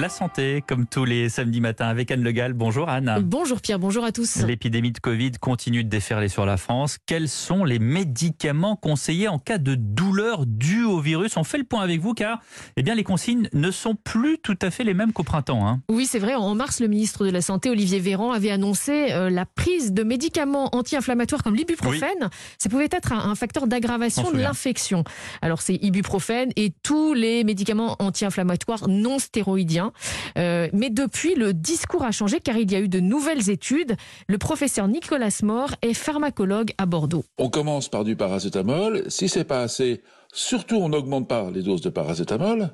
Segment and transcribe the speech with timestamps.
[0.00, 2.54] La santé, comme tous les samedis matins avec Anne Legal.
[2.54, 3.18] Bonjour Anne.
[3.22, 4.36] Bonjour Pierre, bonjour à tous.
[4.46, 6.96] L'épidémie de Covid continue de déferler sur la France.
[7.04, 11.36] Quels sont les médicaments conseillés en cas de douleur due au virus?
[11.36, 12.40] On fait le point avec vous car
[12.78, 15.68] eh bien, les consignes ne sont plus tout à fait les mêmes qu'au printemps.
[15.68, 15.82] Hein.
[15.90, 16.34] Oui, c'est vrai.
[16.34, 20.02] En mars, le ministre de la Santé, Olivier Véran, avait annoncé euh, la prise de
[20.02, 22.30] médicaments anti-inflammatoires comme l'ibuprofène.
[22.56, 25.04] Ça pouvait être un, un facteur d'aggravation de l'infection.
[25.42, 29.89] Alors c'est ibuprofène et tous les médicaments anti-inflammatoires non stéroïdiens.
[30.38, 33.96] Euh, mais depuis, le discours a changé car il y a eu de nouvelles études.
[34.28, 37.24] Le professeur Nicolas More est pharmacologue à Bordeaux.
[37.38, 39.04] On commence par du paracétamol.
[39.08, 42.70] Si c'est pas assez, surtout on n'augmente pas les doses de paracétamol.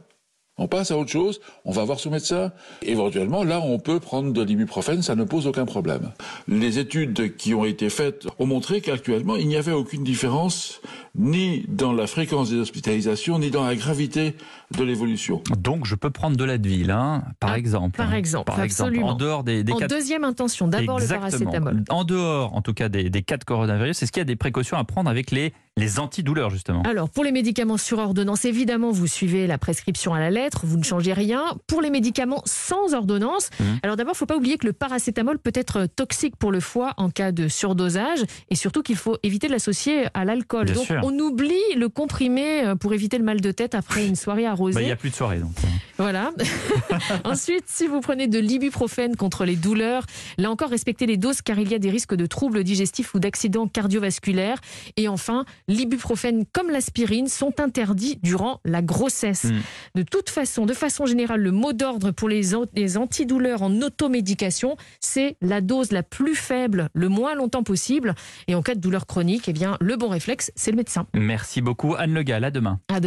[0.58, 2.50] On passe à autre chose, on va voir son médecin.
[2.80, 6.12] Éventuellement, là, on peut prendre de l'ibuprofène, ça ne pose aucun problème.
[6.48, 10.80] Les études qui ont été faites ont montré qu'actuellement, il n'y avait aucune différence
[11.14, 14.34] ni dans la fréquence des hospitalisations, ni dans la gravité
[14.76, 15.42] de l'évolution.
[15.58, 17.98] Donc, je peux prendre de l'Advil, hein, par ah, exemple.
[17.98, 19.08] Par exemple, par absolument.
[19.08, 19.88] En dehors des, des en cas...
[19.88, 21.84] deuxième intention, d'abord le paracétamol.
[21.90, 24.36] En dehors, en tout cas, des, des cas de coronavirus, est-ce qu'il y a des
[24.36, 28.92] précautions à prendre avec les, les antidouleurs, justement Alors, pour les médicaments sur ordonnance, évidemment,
[28.92, 31.54] vous suivez la prescription à la lettre, vous ne changez rien.
[31.66, 33.64] Pour les médicaments sans ordonnance, mmh.
[33.82, 36.60] alors d'abord, il ne faut pas oublier que le paracétamol peut être toxique pour le
[36.60, 40.66] foie en cas de surdosage, et surtout qu'il faut éviter de l'associer à l'alcool.
[40.72, 44.16] Donc, sûr on oublie le comprimé euh, pour éviter le mal de tête après une
[44.16, 44.76] soirée arrosée.
[44.76, 45.52] Bah, il n'y a plus de soirée donc.
[45.98, 46.32] Voilà.
[47.24, 50.04] Ensuite, si vous prenez de l'ibuprofène contre les douleurs,
[50.38, 53.18] là encore, respectez les doses car il y a des risques de troubles digestifs ou
[53.18, 54.60] d'accidents cardiovasculaires.
[54.96, 59.44] Et enfin, l'ibuprofène comme l'aspirine sont interdits durant la grossesse.
[59.44, 59.60] Hmm.
[59.94, 62.42] De toute façon, de façon générale, le mot d'ordre pour les,
[62.74, 68.14] les antidouleurs en automédication, c'est la dose la plus faible le moins longtemps possible.
[68.48, 71.06] Et en cas de douleur chronique, eh bien, le bon réflexe, c'est le médecin.
[71.14, 72.44] Merci beaucoup Anne Legal.
[72.44, 72.80] À demain.
[72.88, 73.04] À demain.